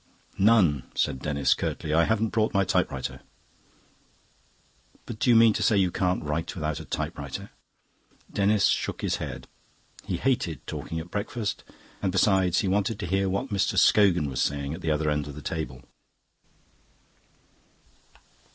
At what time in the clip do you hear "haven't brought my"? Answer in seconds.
2.05-2.63